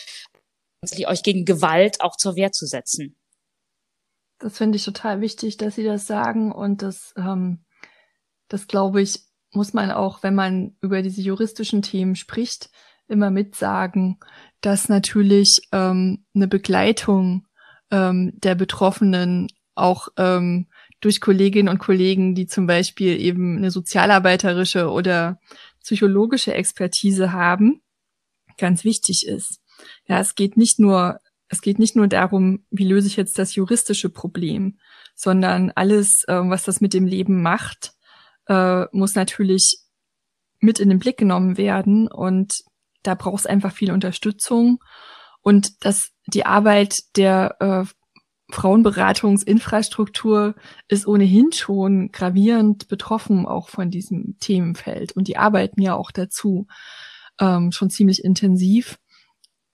[1.07, 3.17] euch gegen Gewalt auch zur Wehr zu setzen.
[4.39, 7.65] Das finde ich total wichtig, dass Sie das sagen und das, ähm,
[8.49, 9.21] das glaube ich,
[9.53, 12.71] muss man auch, wenn man über diese juristischen Themen spricht,
[13.07, 14.19] immer mitsagen,
[14.61, 17.47] dass natürlich ähm, eine Begleitung
[17.91, 20.69] ähm, der Betroffenen auch ähm,
[21.05, 25.39] durch Kolleginnen und Kollegen, die zum Beispiel eben eine sozialarbeiterische oder
[25.83, 27.83] psychologische Expertise haben,
[28.57, 29.61] ganz wichtig ist.
[30.07, 33.55] Ja, es geht nicht nur, es geht nicht nur darum, wie löse ich jetzt das
[33.55, 34.79] juristische Problem,
[35.15, 37.93] sondern alles, äh, was das mit dem Leben macht,
[38.49, 39.81] äh, muss natürlich
[40.59, 42.63] mit in den Blick genommen werden und
[43.03, 44.83] da braucht es einfach viel Unterstützung
[45.43, 47.85] und dass die Arbeit der äh,
[48.55, 50.55] Frauenberatungsinfrastruktur
[50.89, 56.67] ist ohnehin schon gravierend betroffen auch von diesem Themenfeld und die arbeiten ja auch dazu
[57.41, 58.99] ähm, schon ziemlich intensiv,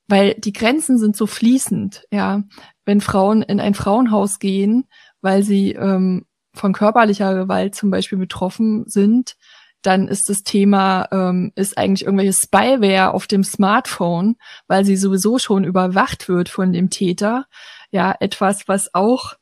[0.08, 2.42] weil die Grenzen sind so fließend, ja.
[2.84, 4.86] Wenn Frauen in ein Frauenhaus gehen,
[5.20, 9.36] weil sie ähm, von körperlicher Gewalt zum Beispiel betroffen sind,
[9.82, 14.36] dann ist das Thema, ähm, ist eigentlich irgendwelche Spyware auf dem Smartphone,
[14.66, 17.46] weil sie sowieso schon überwacht wird von dem Täter.
[17.90, 19.34] Ja, etwas, was auch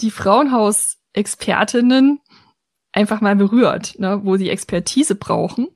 [0.00, 2.20] die Frauenhausexpertinnen
[2.92, 5.68] einfach mal berührt, ne, wo sie Expertise brauchen.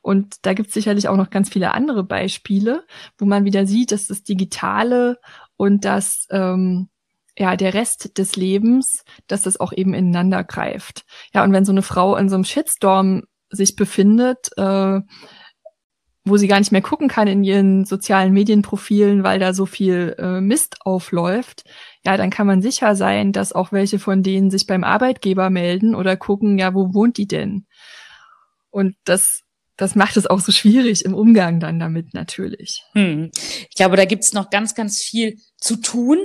[0.00, 2.86] Und da gibt es sicherlich auch noch ganz viele andere Beispiele,
[3.18, 5.18] wo man wieder sieht, dass das Digitale
[5.56, 6.88] und das ähm,
[7.38, 11.04] ja, der Rest des Lebens, dass das auch eben ineinander greift.
[11.34, 15.00] Ja, und wenn so eine Frau in so einem Shitstorm sich befindet, äh,
[16.24, 20.14] wo sie gar nicht mehr gucken kann in ihren sozialen Medienprofilen, weil da so viel
[20.18, 21.64] äh, Mist aufläuft,
[22.04, 25.94] ja, dann kann man sicher sein, dass auch welche von denen sich beim Arbeitgeber melden
[25.94, 27.66] oder gucken, ja, wo wohnt die denn?
[28.70, 29.42] Und das
[29.76, 32.84] das macht es auch so schwierig im Umgang dann damit natürlich.
[32.92, 33.30] Hm.
[33.68, 36.18] Ich glaube, da gibt's noch ganz, ganz viel zu tun.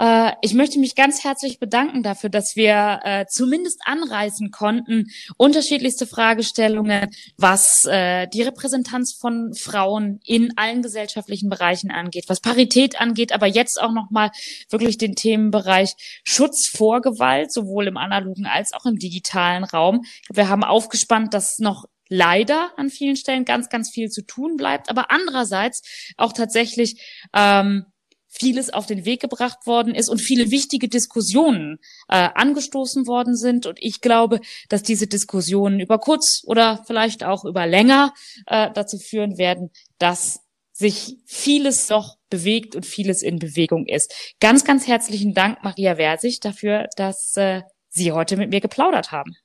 [0.00, 6.06] Äh, ich möchte mich ganz herzlich bedanken dafür, dass wir äh, zumindest anreißen konnten, unterschiedlichste
[6.06, 13.32] Fragestellungen, was äh, die Repräsentanz von Frauen in allen gesellschaftlichen Bereichen angeht, was Parität angeht,
[13.32, 14.30] aber jetzt auch nochmal
[14.70, 15.92] wirklich den Themenbereich
[16.24, 20.04] Schutz vor Gewalt, sowohl im analogen als auch im digitalen Raum.
[20.30, 24.88] Wir haben aufgespannt, dass noch leider an vielen Stellen ganz, ganz viel zu tun bleibt,
[24.88, 25.82] aber andererseits
[26.16, 27.00] auch tatsächlich
[27.34, 27.84] ähm,
[28.30, 31.78] vieles auf den Weg gebracht worden ist und viele wichtige Diskussionen
[32.08, 33.66] äh, angestoßen worden sind.
[33.66, 38.14] Und ich glaube, dass diese Diskussionen über kurz oder vielleicht auch über länger
[38.46, 40.40] äh, dazu führen werden, dass
[40.72, 44.14] sich vieles noch bewegt und vieles in Bewegung ist.
[44.40, 49.36] Ganz, ganz herzlichen Dank, Maria Versich, dafür, dass äh, Sie heute mit mir geplaudert haben.